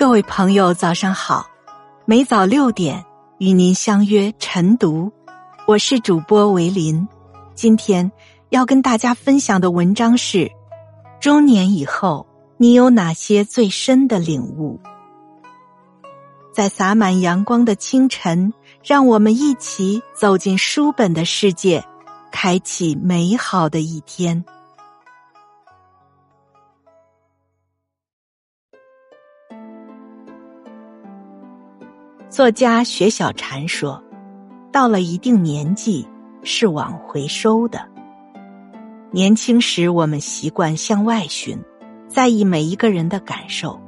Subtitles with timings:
[0.00, 1.46] 各位朋友，早上好！
[2.06, 3.04] 每早六点
[3.36, 5.12] 与您相约晨读，
[5.66, 7.06] 我是主播维林。
[7.54, 8.10] 今天
[8.48, 10.50] 要跟大家分享的文章是：
[11.20, 12.26] 中年以后，
[12.56, 14.80] 你有哪些最深的领悟？
[16.50, 21.84] 在洒满阳光的清晨，让我们一起走进书本的世界，
[22.32, 24.42] 开启美好的一天。
[32.30, 34.00] 作家雪小禅说
[34.70, 36.06] ：“到了一定年纪，
[36.44, 37.84] 是往回收的。
[39.10, 41.58] 年轻时，我们习惯向外寻，
[42.06, 43.80] 在意每一个人的感受，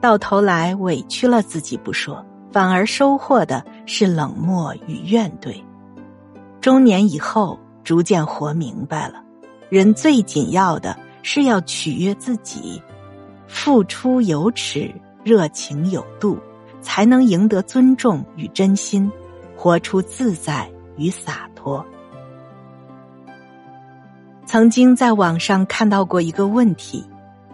[0.00, 5.62] 到头来委屈了自己不说，反而收获的是冷漠与怨怼。
[6.58, 9.22] 中年以后，逐渐活明白了，
[9.68, 12.82] 人最紧要的是要取悦自己，
[13.46, 14.90] 付出有尺，
[15.22, 16.38] 热情有度。”
[16.80, 19.10] 才能赢得尊重与真心，
[19.56, 21.84] 活出自在与洒脱。
[24.46, 27.04] 曾经在网上看到过一个问题：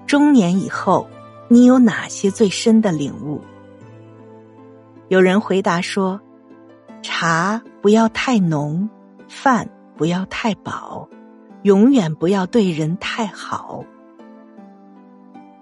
[0.06, 1.06] 中年以后，
[1.48, 3.40] 你有哪些最深的领悟？
[5.08, 6.20] 有人回答说：
[7.02, 8.88] 茶不要太浓，
[9.28, 11.08] 饭不要太饱，
[11.62, 13.84] 永远不要对人太好。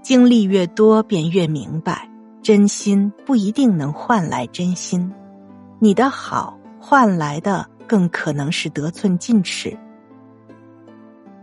[0.02, 2.08] 经历越多，便越明白。
[2.44, 5.10] 真心不一定能换来真心，
[5.78, 9.74] 你的好换来的更可能是得寸进尺。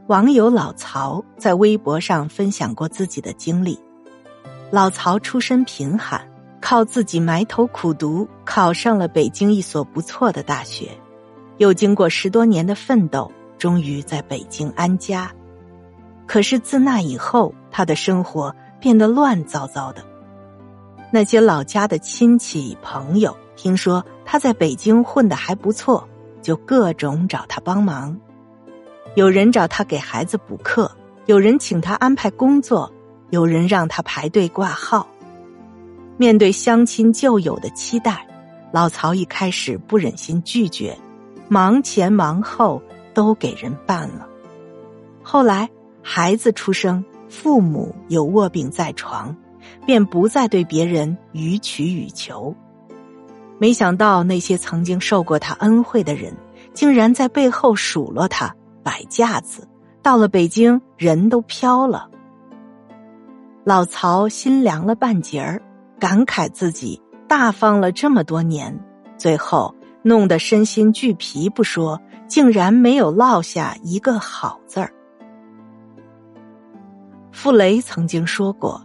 [0.06, 3.80] 网友老曹在微博上分享过自己的经历：
[4.70, 6.22] 老曹出身贫寒，
[6.62, 10.90] 靠自己埋头苦读，考上了北京一所不错的大学，
[11.58, 15.32] 又经过十多年的奋斗，终于在北京安家。
[16.28, 20.11] 可是自那以后，他的生活变得乱糟糟的。
[21.14, 26.08] 那些老家的亲戚朋友听说他在北京混的还不错，
[26.42, 28.18] 就各种找他帮忙。
[29.16, 30.90] 有人找他给孩子补课，
[31.26, 32.90] 有人请他安排工作，
[33.30, 35.06] 有人让他排队挂号。
[36.16, 38.26] 面对乡亲旧友的期待，
[38.72, 40.98] 老曹一开始不忍心拒绝，
[41.50, 42.82] 忙前忙后
[43.14, 44.26] 都给人办了。
[45.22, 45.70] 后来
[46.02, 49.36] 孩子出生，父母又卧病在床。
[49.86, 52.56] 便不再对别人予取予求。
[53.58, 56.36] 没想到那些曾经受过他恩惠的人，
[56.74, 59.68] 竟然在背后数落他摆架子。
[60.02, 62.10] 到了北京，人都飘了。
[63.64, 65.62] 老曹心凉了半截儿，
[66.00, 68.76] 感慨自己大方了这么多年，
[69.16, 74.92] 最后弄得身心俱疲不说，竟然没有落下一个好字儿。
[77.32, 78.84] 傅雷曾经说过。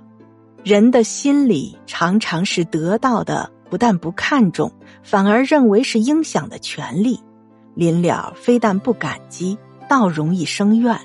[0.66, 7.20] 人的心里常常是得到的，不但不看重，反而认为是应享的权利。
[7.76, 9.56] 临了非但不感激，
[9.88, 10.98] 倒容易生怨。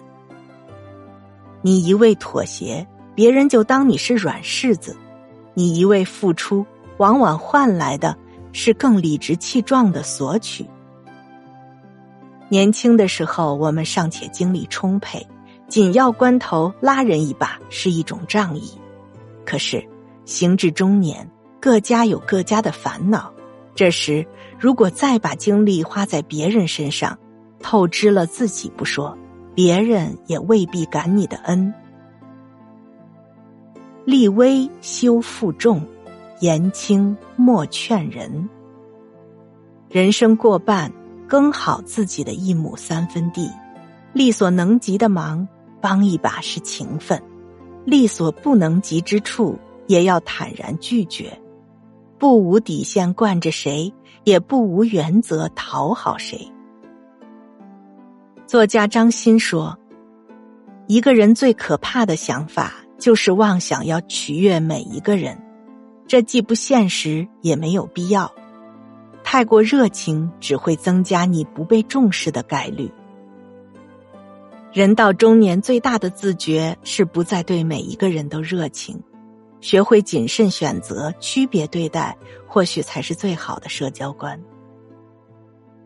[1.62, 4.96] 你一味妥协，别人就当你是软柿子；
[5.54, 6.66] 你一味付出，
[6.98, 8.18] 往往换来的
[8.54, 10.66] 是更理直气壮的索取。
[12.50, 15.24] 年轻的时候，我们尚且精力充沛，
[15.68, 18.72] 紧要关头拉人一把是一种仗义。
[19.52, 19.86] 可是，
[20.24, 21.30] 行至中年，
[21.60, 23.34] 各家有各家的烦恼。
[23.76, 24.26] 这时，
[24.58, 27.20] 如果再把精力花在别人身上，
[27.60, 29.18] 透支了自己不说，
[29.54, 31.74] 别人也未必感你的恩。
[34.06, 35.86] 立威修负重，
[36.40, 38.48] 言轻莫劝人。
[39.90, 40.90] 人生过半，
[41.28, 43.52] 耕好自己的一亩三分地，
[44.14, 45.46] 力所能及的忙，
[45.82, 47.22] 帮一把是情分。
[47.86, 51.40] 力所不能及之处，也要坦然拒绝，
[52.20, 53.92] 不无底线惯着谁，
[54.24, 56.52] 也不无原则讨好谁。
[58.46, 59.78] 作家张欣说
[60.88, 65.42] ：“一个人最可怕的想法，就是妄想要取悦每一个人，
[66.06, 68.32] 这既不现实，也没有必要。
[69.24, 72.92] 太过热情，只会增加你不被重视的概率。”
[74.74, 78.98] 人到中年，最大的自觉是不再对每一个人都热情，
[79.60, 84.40] 学会谨慎选择、区别对待，或许才是最好的社交观。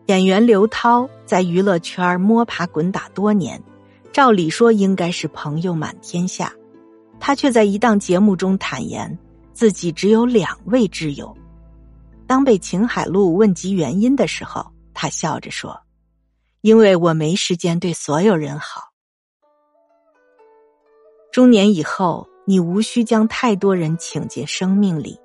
[0.06, 3.60] 演员刘涛在娱乐圈摸爬滚打多年，
[4.12, 6.52] 照理说应该是朋友满天下，
[7.18, 9.18] 他却在一档节目中坦言
[9.52, 11.36] 自己只有两位挚友。
[12.24, 15.76] 当被秦海璐问及原因的时候，他笑着说。
[16.66, 18.90] 因为我没时间对所有人好。
[21.30, 25.16] 中年以后，你无需将太多人请进生命里，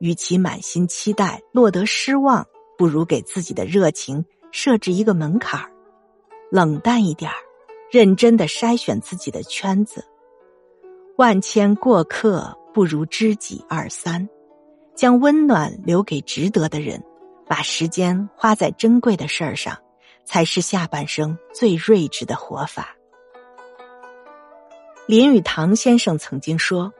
[0.00, 2.46] 与其满心期待落得失望，
[2.76, 5.72] 不如给自己的热情设置一个门槛儿，
[6.50, 7.38] 冷淡一点儿，
[7.90, 10.04] 认真的筛选自己的圈子。
[11.16, 14.28] 万千过客，不如知己二三。
[14.94, 17.02] 将温暖留给值得的人，
[17.46, 19.74] 把时间花在珍贵的事儿上，
[20.24, 22.96] 才是下半生最睿智的活法。
[25.06, 26.92] 林语堂先生曾经说：“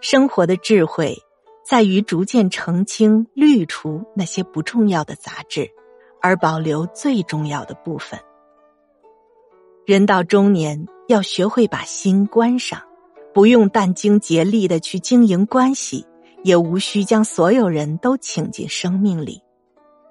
[0.00, 1.16] 生活的智慧，
[1.64, 5.70] 在于逐渐澄清、滤除那些不重要的杂质，
[6.20, 8.18] 而保留最重要的部分。
[9.86, 12.82] 人到中年，要学会把心关上，
[13.32, 16.06] 不用殚精竭力的去经营关系。”
[16.44, 19.40] 也无需将所有人都请进生命里，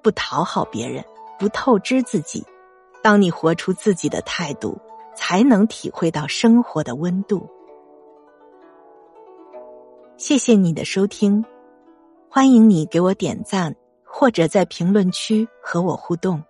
[0.02, 1.04] 不讨好别人，
[1.42, 2.46] 不透支自己。
[3.02, 4.80] 当你活出自己的态度，
[5.16, 7.50] 才能体会到生活的温度。
[10.18, 11.44] 谢谢你的收听，
[12.30, 16.44] 欢迎你给我点赞，或者在评论区和我互动。